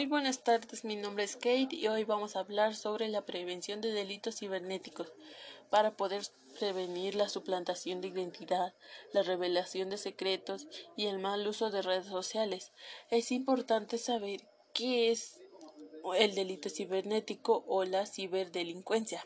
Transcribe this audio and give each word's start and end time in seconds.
Muy 0.00 0.06
buenas 0.06 0.42
tardes, 0.42 0.82
mi 0.82 0.96
nombre 0.96 1.24
es 1.24 1.36
Kate 1.36 1.68
y 1.72 1.86
hoy 1.86 2.04
vamos 2.04 2.34
a 2.34 2.38
hablar 2.38 2.74
sobre 2.74 3.08
la 3.08 3.26
prevención 3.26 3.82
de 3.82 3.92
delitos 3.92 4.38
cibernéticos 4.38 5.12
para 5.68 5.94
poder 5.94 6.22
prevenir 6.58 7.16
la 7.16 7.28
suplantación 7.28 8.00
de 8.00 8.08
identidad, 8.08 8.72
la 9.12 9.22
revelación 9.22 9.90
de 9.90 9.98
secretos 9.98 10.68
y 10.96 11.04
el 11.04 11.18
mal 11.18 11.46
uso 11.46 11.70
de 11.70 11.82
redes 11.82 12.06
sociales. 12.06 12.72
Es 13.10 13.30
importante 13.30 13.98
saber 13.98 14.40
qué 14.72 15.10
es 15.10 15.38
el 16.16 16.34
delito 16.34 16.70
cibernético 16.70 17.62
o 17.68 17.84
la 17.84 18.06
ciberdelincuencia. 18.06 19.22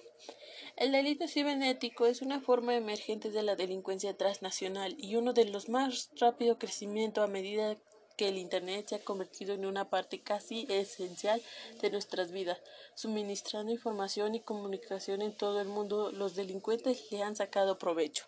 El 0.75 0.91
delito 0.91 1.29
cibernético 1.29 2.07
es 2.07 2.21
una 2.21 2.41
forma 2.41 2.75
emergente 2.75 3.31
de 3.31 3.45
la 3.45 3.55
delincuencia 3.55 4.17
transnacional 4.17 4.97
y 4.99 5.15
uno 5.15 5.35
de 5.35 5.45
los 5.45 5.69
más 5.69 6.11
rápido 6.17 6.59
crecimiento 6.59 7.23
a 7.23 7.29
medida 7.29 7.79
que 8.17 8.29
el 8.29 8.39
Internet 8.39 8.89
se 8.89 8.95
ha 8.97 9.05
convertido 9.05 9.55
en 9.55 9.67
una 9.67 9.91
parte 9.91 10.23
casi 10.23 10.67
esencial 10.69 11.43
de 11.81 11.91
nuestras 11.91 12.31
vidas, 12.31 12.59
suministrando 12.95 13.73
información 13.73 14.35
y 14.35 14.41
comunicación 14.41 15.23
en 15.23 15.37
todo 15.37 15.61
el 15.61 15.69
mundo. 15.69 16.13
Los 16.13 16.35
delincuentes 16.35 17.11
le 17.11 17.23
han 17.23 17.37
sacado 17.37 17.79
provecho. 17.79 18.27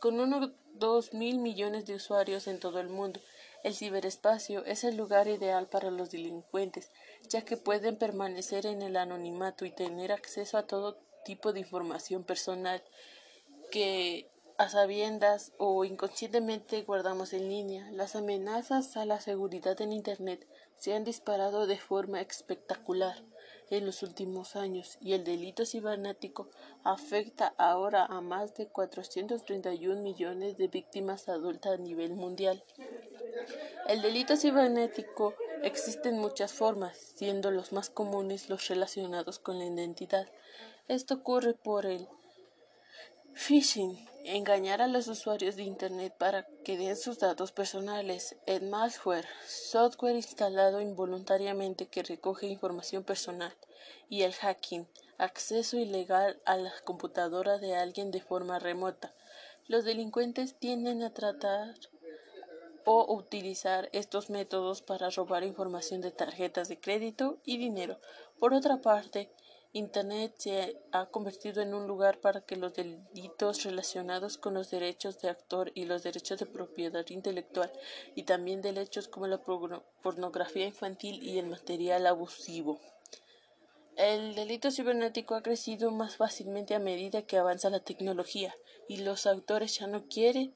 Con 0.00 0.20
unos 0.20 0.50
dos 0.74 1.14
mil 1.14 1.38
millones 1.38 1.86
de 1.86 1.94
usuarios 1.94 2.46
en 2.46 2.60
todo 2.60 2.80
el 2.80 2.88
mundo, 2.88 3.20
el 3.64 3.74
ciberespacio 3.74 4.64
es 4.64 4.84
el 4.84 4.96
lugar 4.96 5.26
ideal 5.26 5.68
para 5.68 5.90
los 5.90 6.10
delincuentes, 6.10 6.90
ya 7.28 7.42
que 7.42 7.56
pueden 7.56 7.96
permanecer 7.96 8.66
en 8.66 8.82
el 8.82 8.96
anonimato 8.96 9.64
y 9.64 9.70
tener 9.70 10.12
acceso 10.12 10.58
a 10.58 10.66
todo 10.66 10.98
tipo 11.24 11.52
de 11.52 11.60
información 11.60 12.22
personal 12.22 12.82
que 13.72 14.30
a 14.58 14.68
sabiendas 14.68 15.52
o 15.58 15.84
inconscientemente 15.84 16.82
guardamos 16.82 17.32
en 17.32 17.48
línea. 17.48 17.90
Las 17.92 18.16
amenazas 18.16 18.96
a 18.96 19.04
la 19.04 19.20
seguridad 19.20 19.80
en 19.80 19.92
Internet 19.92 20.46
se 20.78 20.94
han 20.94 21.04
disparado 21.04 21.66
de 21.66 21.78
forma 21.78 22.20
espectacular 22.20 23.16
en 23.70 23.84
los 23.84 24.02
últimos 24.02 24.56
años 24.56 24.96
y 25.00 25.12
el 25.12 25.24
delito 25.24 25.66
cibernético 25.66 26.48
afecta 26.84 27.54
ahora 27.58 28.06
a 28.06 28.20
más 28.20 28.54
de 28.54 28.68
431 28.68 30.02
millones 30.02 30.56
de 30.56 30.68
víctimas 30.68 31.28
adultas 31.28 31.74
a 31.74 31.82
nivel 31.82 32.14
mundial. 32.14 32.62
El 33.88 34.02
delito 34.02 34.36
cibernético 34.36 35.34
existe 35.62 36.08
en 36.08 36.18
muchas 36.18 36.52
formas, 36.52 36.96
siendo 36.96 37.50
los 37.50 37.72
más 37.72 37.90
comunes 37.90 38.48
los 38.48 38.68
relacionados 38.68 39.38
con 39.38 39.58
la 39.58 39.66
identidad. 39.66 40.28
Esto 40.88 41.14
ocurre 41.14 41.54
por 41.54 41.86
el 41.86 42.08
phishing, 43.36 44.08
engañar 44.24 44.80
a 44.80 44.88
los 44.88 45.08
usuarios 45.08 45.56
de 45.56 45.62
Internet 45.62 46.14
para 46.18 46.46
que 46.64 46.78
den 46.78 46.96
sus 46.96 47.18
datos 47.18 47.52
personales, 47.52 48.34
el 48.46 48.62
malware, 48.62 49.28
software 49.46 50.16
instalado 50.16 50.80
involuntariamente 50.80 51.86
que 51.86 52.02
recoge 52.02 52.46
información 52.46 53.04
personal, 53.04 53.54
y 54.08 54.22
el 54.22 54.32
hacking, 54.32 54.88
acceso 55.18 55.76
ilegal 55.76 56.40
a 56.46 56.56
la 56.56 56.72
computadora 56.84 57.58
de 57.58 57.76
alguien 57.76 58.10
de 58.10 58.22
forma 58.22 58.58
remota. 58.58 59.14
Los 59.68 59.84
delincuentes 59.84 60.58
tienden 60.58 61.02
a 61.02 61.12
tratar 61.12 61.74
o 62.86 63.14
utilizar 63.14 63.90
estos 63.92 64.30
métodos 64.30 64.80
para 64.80 65.10
robar 65.10 65.44
información 65.44 66.00
de 66.00 66.10
tarjetas 66.10 66.68
de 66.68 66.80
crédito 66.80 67.38
y 67.44 67.58
dinero. 67.58 68.00
Por 68.38 68.54
otra 68.54 68.80
parte, 68.80 69.30
Internet 69.76 70.32
se 70.38 70.80
ha 70.90 71.04
convertido 71.04 71.60
en 71.60 71.74
un 71.74 71.86
lugar 71.86 72.18
para 72.18 72.40
que 72.40 72.56
los 72.56 72.72
delitos 72.72 73.62
relacionados 73.62 74.38
con 74.38 74.54
los 74.54 74.70
derechos 74.70 75.20
de 75.20 75.28
actor 75.28 75.70
y 75.74 75.84
los 75.84 76.02
derechos 76.02 76.38
de 76.38 76.46
propiedad 76.46 77.04
intelectual 77.10 77.70
y 78.14 78.22
también 78.22 78.62
derechos 78.62 79.06
como 79.06 79.26
la 79.26 79.36
pornografía 79.36 80.64
infantil 80.64 81.22
y 81.22 81.38
el 81.38 81.48
material 81.48 82.06
abusivo. 82.06 82.80
El 83.96 84.34
delito 84.34 84.70
cibernético 84.70 85.34
ha 85.34 85.42
crecido 85.42 85.90
más 85.90 86.16
fácilmente 86.16 86.74
a 86.74 86.78
medida 86.78 87.26
que 87.26 87.36
avanza 87.36 87.68
la 87.68 87.80
tecnología 87.80 88.54
y 88.88 88.98
los 88.98 89.26
autores 89.26 89.78
ya 89.78 89.86
no 89.86 90.06
quieren 90.06 90.54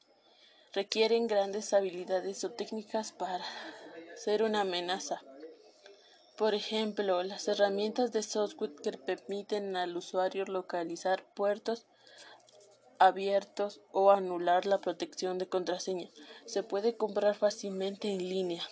requieren 0.73 1.27
grandes 1.27 1.73
habilidades 1.73 2.43
o 2.43 2.51
técnicas 2.51 3.11
para 3.11 3.45
ser 4.15 4.41
una 4.41 4.61
amenaza. 4.61 5.21
Por 6.41 6.55
ejemplo, 6.55 7.21
las 7.21 7.47
herramientas 7.47 8.11
de 8.11 8.23
software 8.23 8.73
que 8.73 8.93
permiten 8.93 9.75
al 9.75 9.95
usuario 9.95 10.43
localizar 10.45 11.23
puertos 11.35 11.85
abiertos 12.97 13.79
o 13.91 14.09
anular 14.09 14.65
la 14.65 14.81
protección 14.81 15.37
de 15.37 15.47
contraseña 15.47 16.09
se 16.45 16.63
puede 16.63 16.97
comprar 16.97 17.35
fácilmente 17.35 18.11
en 18.11 18.27
línea. 18.27 18.63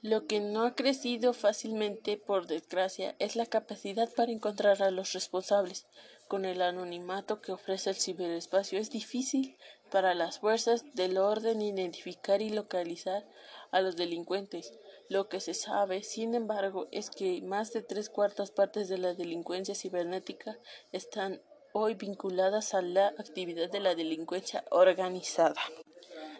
Lo 0.00 0.26
que 0.26 0.40
no 0.40 0.64
ha 0.64 0.74
crecido 0.74 1.34
fácilmente, 1.34 2.16
por 2.16 2.46
desgracia, 2.46 3.14
es 3.18 3.36
la 3.36 3.44
capacidad 3.44 4.08
para 4.14 4.32
encontrar 4.32 4.82
a 4.82 4.90
los 4.90 5.12
responsables. 5.12 5.86
Con 6.26 6.46
el 6.46 6.62
anonimato 6.62 7.42
que 7.42 7.52
ofrece 7.52 7.90
el 7.90 7.96
ciberespacio 7.96 8.78
es 8.78 8.88
difícil 8.88 9.58
para 9.90 10.14
las 10.14 10.38
fuerzas 10.38 10.84
del 10.94 11.18
orden 11.18 11.60
identificar 11.60 12.40
y 12.40 12.48
localizar 12.48 13.26
a 13.72 13.82
los 13.82 13.96
delincuentes. 13.96 14.72
Lo 15.08 15.30
que 15.30 15.40
se 15.40 15.54
sabe, 15.54 16.02
sin 16.02 16.34
embargo, 16.34 16.86
es 16.90 17.08
que 17.08 17.40
más 17.40 17.72
de 17.72 17.82
tres 17.82 18.10
cuartas 18.10 18.50
partes 18.50 18.88
de 18.88 18.98
la 18.98 19.14
delincuencia 19.14 19.74
cibernética 19.74 20.58
están 20.92 21.40
hoy 21.72 21.94
vinculadas 21.94 22.74
a 22.74 22.82
la 22.82 23.08
actividad 23.08 23.70
de 23.70 23.80
la 23.80 23.94
delincuencia 23.94 24.64
organizada. 24.70 25.60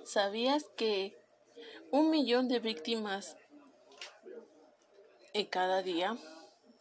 ¿Sabías 0.04 0.64
que 0.76 1.16
un 1.90 2.10
millón 2.10 2.48
de 2.48 2.58
víctimas 2.58 3.38
en 5.32 5.46
cada 5.46 5.82
día, 5.82 6.18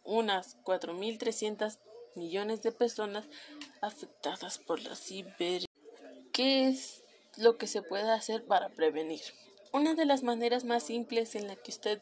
unas 0.04 0.58
4.300 0.64 1.78
millones 2.14 2.62
de 2.62 2.72
personas 2.72 3.26
afectadas 3.80 4.58
por 4.58 4.82
la 4.82 4.94
ciber? 4.94 5.64
¿Qué 6.32 6.68
es 6.68 7.02
lo 7.38 7.56
que 7.56 7.66
se 7.66 7.80
puede 7.80 8.10
hacer 8.10 8.44
para 8.44 8.68
prevenir? 8.68 9.22
Una 9.70 9.94
de 9.94 10.06
las 10.06 10.22
maneras 10.22 10.64
más 10.64 10.84
simples 10.84 11.34
en 11.34 11.46
la 11.46 11.54
que 11.54 11.70
usted 11.70 12.00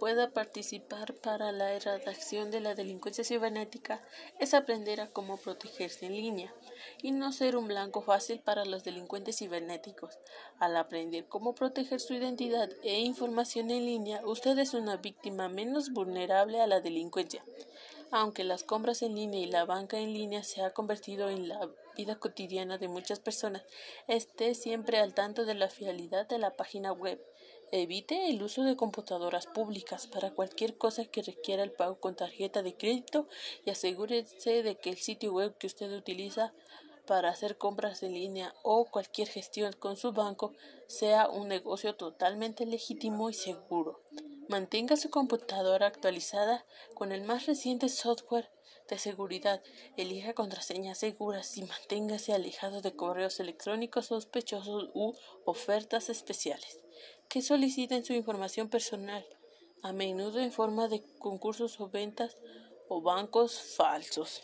pueda 0.00 0.30
participar 0.30 1.14
para 1.14 1.52
la 1.52 1.72
erradicación 1.72 2.50
de 2.50 2.60
la 2.60 2.74
delincuencia 2.74 3.22
cibernética 3.22 4.02
es 4.40 4.54
aprender 4.54 5.00
a 5.00 5.08
cómo 5.08 5.36
protegerse 5.36 6.06
en 6.06 6.14
línea 6.14 6.52
y 7.02 7.12
no 7.12 7.32
ser 7.32 7.56
un 7.56 7.68
blanco 7.68 8.02
fácil 8.02 8.40
para 8.40 8.64
los 8.64 8.82
delincuentes 8.82 9.38
cibernéticos. 9.38 10.18
Al 10.58 10.76
aprender 10.76 11.26
cómo 11.26 11.54
proteger 11.54 12.00
su 12.00 12.14
identidad 12.14 12.70
e 12.82 12.98
información 12.98 13.70
en 13.70 13.86
línea, 13.86 14.26
usted 14.26 14.58
es 14.58 14.74
una 14.74 14.96
víctima 14.96 15.48
menos 15.48 15.90
vulnerable 15.92 16.60
a 16.60 16.66
la 16.66 16.80
delincuencia. 16.80 17.44
Aunque 18.12 18.44
las 18.44 18.62
compras 18.62 19.02
en 19.02 19.16
línea 19.16 19.40
y 19.40 19.46
la 19.46 19.64
banca 19.64 19.98
en 19.98 20.14
línea 20.14 20.44
se 20.44 20.62
ha 20.62 20.72
convertido 20.72 21.28
en 21.28 21.48
la 21.48 21.68
vida 21.96 22.16
cotidiana 22.16 22.78
de 22.78 22.86
muchas 22.88 23.18
personas, 23.18 23.64
esté 24.06 24.54
siempre 24.54 24.98
al 24.98 25.12
tanto 25.12 25.44
de 25.44 25.54
la 25.54 25.68
fiabilidad 25.68 26.28
de 26.28 26.38
la 26.38 26.54
página 26.54 26.92
web. 26.92 27.20
Evite 27.72 28.30
el 28.30 28.42
uso 28.42 28.62
de 28.62 28.76
computadoras 28.76 29.46
públicas 29.46 30.06
para 30.06 30.30
cualquier 30.30 30.78
cosa 30.78 31.04
que 31.04 31.22
requiera 31.22 31.64
el 31.64 31.72
pago 31.72 31.98
con 31.98 32.14
tarjeta 32.14 32.62
de 32.62 32.76
crédito 32.76 33.26
y 33.64 33.70
asegúrese 33.70 34.62
de 34.62 34.76
que 34.76 34.90
el 34.90 34.98
sitio 34.98 35.32
web 35.32 35.56
que 35.58 35.66
usted 35.66 35.92
utiliza 35.92 36.52
para 37.06 37.30
hacer 37.30 37.58
compras 37.58 38.04
en 38.04 38.14
línea 38.14 38.54
o 38.62 38.84
cualquier 38.84 39.28
gestión 39.28 39.72
con 39.72 39.96
su 39.96 40.12
banco 40.12 40.52
sea 40.86 41.28
un 41.28 41.48
negocio 41.48 41.96
totalmente 41.96 42.66
legítimo 42.66 43.30
y 43.30 43.34
seguro. 43.34 44.00
Mantenga 44.48 44.96
su 44.96 45.10
computadora 45.10 45.86
actualizada 45.86 46.64
con 46.94 47.10
el 47.10 47.22
más 47.22 47.46
reciente 47.46 47.88
software 47.88 48.48
de 48.88 48.98
seguridad. 48.98 49.62
Elija 49.96 50.34
contraseñas 50.34 50.98
seguras 50.98 51.56
y 51.56 51.64
manténgase 51.64 52.32
alejado 52.32 52.80
de 52.80 52.94
correos 52.94 53.40
electrónicos 53.40 54.06
sospechosos 54.06 54.90
u 54.94 55.14
ofertas 55.44 56.08
especiales 56.08 56.80
que 57.28 57.42
soliciten 57.42 58.04
su 58.04 58.12
información 58.12 58.68
personal, 58.68 59.26
a 59.82 59.92
menudo 59.92 60.38
en 60.38 60.52
forma 60.52 60.88
de 60.88 61.02
concursos 61.18 61.80
o 61.80 61.88
ventas 61.88 62.38
o 62.88 63.02
bancos 63.02 63.60
falsos. 63.76 64.42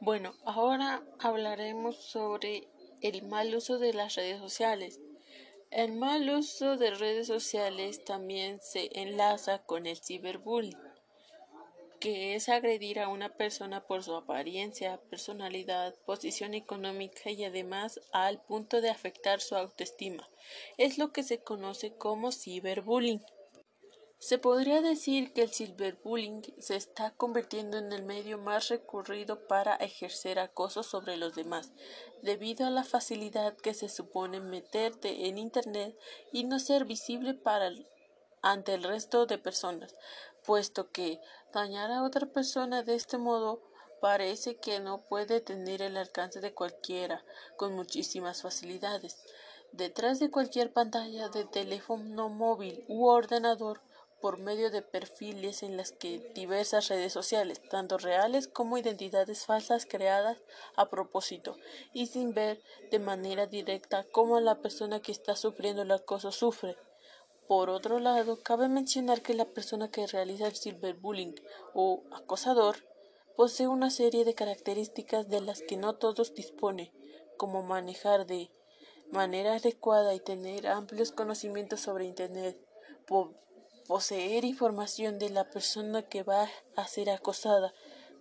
Bueno, 0.00 0.34
ahora 0.44 1.04
hablaremos 1.18 1.96
sobre 1.96 2.68
el 3.02 3.22
mal 3.22 3.54
uso 3.54 3.78
de 3.78 3.92
las 3.92 4.14
redes 4.16 4.40
sociales. 4.40 5.00
El 5.70 5.92
mal 5.92 6.28
uso 6.30 6.76
de 6.76 6.90
redes 6.90 7.28
sociales 7.28 8.04
también 8.04 8.60
se 8.60 8.90
enlaza 9.00 9.62
con 9.62 9.86
el 9.86 9.98
ciberbullying, 9.98 10.76
que 12.00 12.34
es 12.34 12.48
agredir 12.48 12.98
a 12.98 13.06
una 13.06 13.28
persona 13.36 13.86
por 13.86 14.02
su 14.02 14.16
apariencia, 14.16 15.00
personalidad, 15.10 15.94
posición 16.06 16.54
económica 16.54 17.30
y 17.30 17.44
además 17.44 18.00
al 18.10 18.42
punto 18.42 18.80
de 18.80 18.90
afectar 18.90 19.40
su 19.40 19.54
autoestima. 19.54 20.28
Es 20.76 20.98
lo 20.98 21.12
que 21.12 21.22
se 21.22 21.38
conoce 21.38 21.94
como 21.94 22.32
ciberbullying. 22.32 23.24
Se 24.20 24.36
podría 24.36 24.82
decir 24.82 25.32
que 25.32 25.40
el 25.40 25.48
ciberbullying 25.48 26.42
se 26.58 26.76
está 26.76 27.10
convirtiendo 27.12 27.78
en 27.78 27.90
el 27.90 28.02
medio 28.02 28.36
más 28.36 28.68
recurrido 28.68 29.48
para 29.48 29.76
ejercer 29.76 30.38
acoso 30.38 30.82
sobre 30.82 31.16
los 31.16 31.34
demás, 31.34 31.72
debido 32.20 32.66
a 32.66 32.70
la 32.70 32.84
facilidad 32.84 33.56
que 33.56 33.72
se 33.72 33.88
supone 33.88 34.38
meterte 34.40 35.26
en 35.26 35.38
Internet 35.38 35.98
y 36.32 36.44
no 36.44 36.58
ser 36.58 36.84
visible 36.84 37.32
para 37.32 37.70
ante 38.42 38.74
el 38.74 38.82
resto 38.82 39.24
de 39.24 39.38
personas, 39.38 39.96
puesto 40.44 40.90
que 40.90 41.18
dañar 41.54 41.90
a 41.90 42.02
otra 42.02 42.26
persona 42.26 42.82
de 42.82 42.96
este 42.96 43.16
modo 43.16 43.62
parece 44.02 44.56
que 44.56 44.80
no 44.80 45.00
puede 45.00 45.40
tener 45.40 45.80
el 45.80 45.96
alcance 45.96 46.42
de 46.42 46.52
cualquiera 46.52 47.24
con 47.56 47.74
muchísimas 47.74 48.42
facilidades. 48.42 49.16
Detrás 49.72 50.18
de 50.18 50.30
cualquier 50.30 50.74
pantalla 50.74 51.30
de 51.30 51.46
teléfono 51.46 52.28
móvil 52.28 52.84
u 52.86 53.06
ordenador 53.06 53.80
por 54.20 54.38
medio 54.38 54.70
de 54.70 54.82
perfiles 54.82 55.62
en 55.62 55.76
las 55.76 55.92
que 55.92 56.30
diversas 56.34 56.88
redes 56.88 57.12
sociales, 57.12 57.60
tanto 57.68 57.98
reales 57.98 58.48
como 58.48 58.78
identidades 58.78 59.46
falsas 59.46 59.86
creadas 59.86 60.38
a 60.76 60.90
propósito 60.90 61.56
y 61.92 62.06
sin 62.06 62.34
ver 62.34 62.62
de 62.90 62.98
manera 62.98 63.46
directa 63.46 64.06
cómo 64.12 64.40
la 64.40 64.60
persona 64.60 65.00
que 65.00 65.12
está 65.12 65.36
sufriendo 65.36 65.82
el 65.82 65.90
acoso 65.90 66.32
sufre. 66.32 66.76
Por 67.48 67.68
otro 67.68 67.98
lado, 67.98 68.42
cabe 68.42 68.68
mencionar 68.68 69.22
que 69.22 69.34
la 69.34 69.46
persona 69.46 69.90
que 69.90 70.06
realiza 70.06 70.46
el 70.46 70.56
cyberbullying 70.56 71.34
o 71.74 72.04
acosador 72.12 72.76
posee 73.36 73.66
una 73.66 73.90
serie 73.90 74.24
de 74.24 74.34
características 74.34 75.28
de 75.28 75.40
las 75.40 75.62
que 75.62 75.76
no 75.76 75.96
todos 75.96 76.34
dispone, 76.34 76.92
como 77.36 77.62
manejar 77.62 78.26
de 78.26 78.50
manera 79.10 79.54
adecuada 79.54 80.14
y 80.14 80.20
tener 80.20 80.66
amplios 80.66 81.10
conocimientos 81.10 81.80
sobre 81.80 82.04
Internet, 82.04 82.56
poseer 83.90 84.44
información 84.44 85.18
de 85.18 85.30
la 85.30 85.50
persona 85.50 86.02
que 86.02 86.22
va 86.22 86.48
a 86.76 86.86
ser 86.86 87.10
acosada 87.10 87.74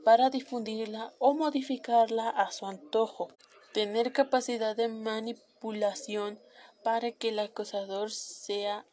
para 0.04 0.32
difundirla 0.32 1.14
o 1.20 1.36
modificarla 1.36 2.28
a 2.28 2.50
su 2.50 2.66
antojo, 2.66 3.28
tener 3.72 4.12
capacidad 4.12 4.76
de 4.76 4.88
manipulación 4.88 6.40
para 6.82 7.12
que 7.12 7.30
el 7.30 7.38
acosador 7.38 8.10
sea 8.10 8.84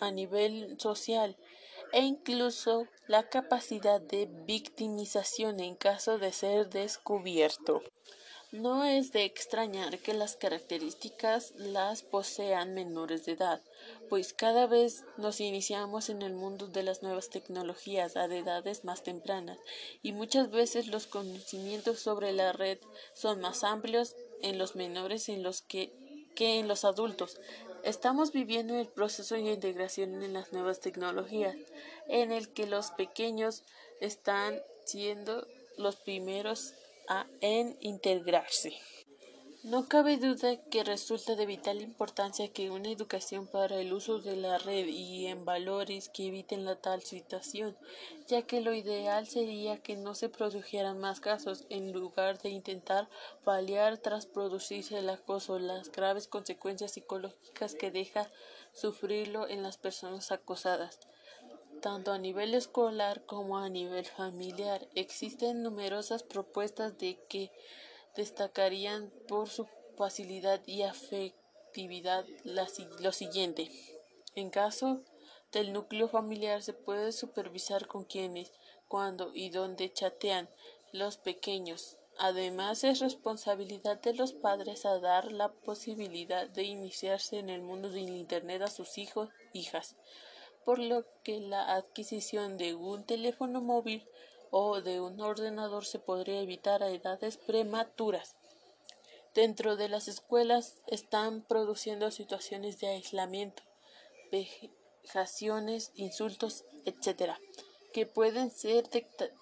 a 0.00 0.10
nivel 0.10 0.74
social 0.80 1.36
e 1.92 2.00
incluso 2.00 2.88
la 3.06 3.28
capacidad 3.28 4.00
de 4.00 4.26
victimización 4.44 5.60
en 5.60 5.76
caso 5.76 6.18
de 6.18 6.32
ser 6.32 6.68
descubierto. 6.68 7.80
No 8.50 8.86
es 8.86 9.12
de 9.12 9.26
extrañar 9.26 9.98
que 9.98 10.14
las 10.14 10.36
características 10.36 11.52
las 11.56 12.00
posean 12.02 12.72
menores 12.72 13.26
de 13.26 13.32
edad, 13.32 13.60
pues 14.08 14.32
cada 14.32 14.66
vez 14.66 15.04
nos 15.18 15.40
iniciamos 15.40 16.08
en 16.08 16.22
el 16.22 16.32
mundo 16.32 16.66
de 16.66 16.82
las 16.82 17.02
nuevas 17.02 17.28
tecnologías 17.28 18.16
a 18.16 18.24
edades 18.24 18.84
más 18.84 19.02
tempranas 19.02 19.58
y 20.02 20.12
muchas 20.12 20.50
veces 20.50 20.86
los 20.86 21.06
conocimientos 21.06 21.98
sobre 21.98 22.32
la 22.32 22.52
red 22.52 22.78
son 23.12 23.42
más 23.42 23.64
amplios 23.64 24.16
en 24.40 24.56
los 24.56 24.76
menores 24.76 25.26
que 25.68 25.92
en 26.38 26.68
los 26.68 26.86
adultos. 26.86 27.38
Estamos 27.84 28.32
viviendo 28.32 28.78
el 28.78 28.88
proceso 28.88 29.34
de 29.34 29.42
integración 29.42 30.22
en 30.22 30.32
las 30.32 30.54
nuevas 30.54 30.80
tecnologías, 30.80 31.54
en 32.08 32.32
el 32.32 32.48
que 32.48 32.66
los 32.66 32.92
pequeños 32.92 33.62
están 34.00 34.58
siendo 34.86 35.46
los 35.76 35.96
primeros 35.96 36.72
en 37.40 37.76
integrarse. 37.80 38.74
No 39.64 39.88
cabe 39.88 40.18
duda 40.18 40.56
que 40.70 40.84
resulta 40.84 41.34
de 41.34 41.44
vital 41.44 41.82
importancia 41.82 42.52
que 42.52 42.70
una 42.70 42.90
educación 42.90 43.48
para 43.48 43.80
el 43.80 43.92
uso 43.92 44.20
de 44.20 44.36
la 44.36 44.56
red 44.56 44.86
y 44.86 45.26
en 45.26 45.44
valores 45.44 46.08
que 46.08 46.28
eviten 46.28 46.64
la 46.64 46.76
tal 46.76 47.02
situación, 47.02 47.76
ya 48.28 48.42
que 48.42 48.60
lo 48.60 48.72
ideal 48.72 49.26
sería 49.26 49.82
que 49.82 49.96
no 49.96 50.14
se 50.14 50.28
produjeran 50.28 51.00
más 51.00 51.18
casos 51.18 51.66
en 51.70 51.92
lugar 51.92 52.38
de 52.38 52.50
intentar 52.50 53.08
paliar 53.42 53.98
tras 53.98 54.26
producirse 54.26 54.98
el 54.98 55.10
acoso 55.10 55.58
las 55.58 55.90
graves 55.90 56.28
consecuencias 56.28 56.92
psicológicas 56.92 57.74
que 57.74 57.90
deja 57.90 58.30
sufrirlo 58.72 59.48
en 59.48 59.64
las 59.64 59.76
personas 59.76 60.30
acosadas. 60.30 61.00
Tanto 61.80 62.10
a 62.10 62.18
nivel 62.18 62.54
escolar 62.54 63.24
como 63.24 63.58
a 63.58 63.68
nivel 63.68 64.04
familiar 64.04 64.88
existen 64.96 65.62
numerosas 65.62 66.24
propuestas 66.24 66.98
de 66.98 67.20
que 67.28 67.52
destacarían 68.16 69.12
por 69.28 69.48
su 69.48 69.68
facilidad 69.96 70.60
y 70.66 70.82
afectividad 70.82 72.26
lo 72.42 73.12
siguiente. 73.12 73.70
En 74.34 74.50
caso 74.50 75.02
del 75.52 75.72
núcleo 75.72 76.08
familiar 76.08 76.62
se 76.62 76.72
puede 76.72 77.12
supervisar 77.12 77.86
con 77.86 78.04
quienes, 78.04 78.52
cuándo 78.88 79.30
y 79.32 79.50
dónde 79.50 79.92
chatean 79.92 80.48
los 80.92 81.16
pequeños. 81.16 81.96
Además 82.18 82.82
es 82.82 82.98
responsabilidad 82.98 84.00
de 84.00 84.14
los 84.14 84.32
padres 84.32 84.82
dar 84.82 85.30
la 85.30 85.52
posibilidad 85.52 86.48
de 86.48 86.64
iniciarse 86.64 87.38
en 87.38 87.50
el 87.50 87.62
mundo 87.62 87.88
del 87.88 88.08
Internet 88.08 88.62
a 88.62 88.68
sus 88.68 88.98
hijos, 88.98 89.28
hijas 89.52 89.94
por 90.68 90.80
lo 90.80 91.06
que 91.22 91.40
la 91.40 91.76
adquisición 91.76 92.58
de 92.58 92.74
un 92.74 93.02
teléfono 93.02 93.62
móvil 93.62 94.06
o 94.50 94.82
de 94.82 95.00
un 95.00 95.18
ordenador 95.18 95.86
se 95.86 95.98
podría 95.98 96.42
evitar 96.42 96.82
a 96.82 96.90
edades 96.90 97.38
prematuras. 97.38 98.36
Dentro 99.34 99.76
de 99.76 99.88
las 99.88 100.08
escuelas 100.08 100.82
están 100.86 101.40
produciendo 101.40 102.10
situaciones 102.10 102.80
de 102.80 102.88
aislamiento, 102.88 103.62
vejaciones, 104.30 105.90
insultos, 105.94 106.66
etc., 106.84 107.32
que 107.94 108.04
pueden 108.04 108.50
ser 108.50 108.90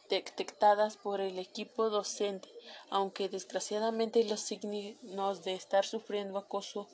detectadas 0.08 0.96
por 0.96 1.20
el 1.20 1.40
equipo 1.40 1.90
docente, 1.90 2.48
aunque 2.88 3.28
desgraciadamente 3.28 4.22
los 4.22 4.42
signos 4.42 5.42
de 5.42 5.54
estar 5.54 5.84
sufriendo 5.84 6.38
acoso 6.38 6.86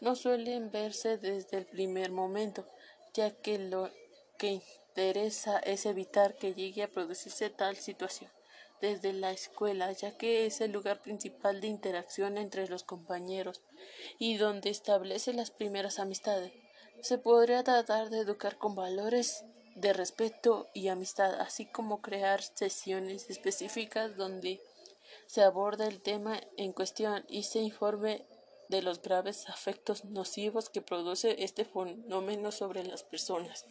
no 0.00 0.16
suelen 0.16 0.70
verse 0.70 1.18
desde 1.18 1.58
el 1.58 1.66
primer 1.66 2.10
momento, 2.10 2.66
ya 3.14 3.30
que 3.30 3.58
lo 3.58 3.90
que 4.38 4.60
interesa 4.94 5.58
es 5.60 5.86
evitar 5.86 6.36
que 6.36 6.54
llegue 6.54 6.82
a 6.82 6.90
producirse 6.90 7.48
tal 7.50 7.76
situación 7.76 8.30
desde 8.80 9.12
la 9.12 9.30
escuela, 9.30 9.90
ya 9.92 10.16
que 10.16 10.46
es 10.46 10.60
el 10.60 10.72
lugar 10.72 11.00
principal 11.00 11.60
de 11.60 11.68
interacción 11.68 12.36
entre 12.36 12.68
los 12.68 12.82
compañeros 12.82 13.62
y 14.18 14.36
donde 14.36 14.70
establece 14.70 15.32
las 15.32 15.50
primeras 15.50 15.98
amistades. 15.98 16.52
Se 17.00 17.16
podría 17.16 17.64
tratar 17.64 18.10
de 18.10 18.18
educar 18.18 18.58
con 18.58 18.74
valores 18.74 19.44
de 19.74 19.92
respeto 19.92 20.68
y 20.74 20.88
amistad, 20.88 21.40
así 21.40 21.66
como 21.66 22.02
crear 22.02 22.42
sesiones 22.42 23.30
específicas 23.30 24.16
donde 24.16 24.60
se 25.26 25.42
aborda 25.42 25.86
el 25.86 26.00
tema 26.00 26.40
en 26.56 26.72
cuestión 26.72 27.24
y 27.28 27.44
se 27.44 27.60
informe 27.60 28.26
de 28.68 28.82
los 28.82 29.02
graves 29.02 29.46
efectos 29.48 30.04
nocivos 30.04 30.68
que 30.68 30.82
produce 30.82 31.42
este 31.44 31.64
fenómeno 31.64 32.52
sobre 32.52 32.84
las 32.84 33.02
personas. 33.02 33.66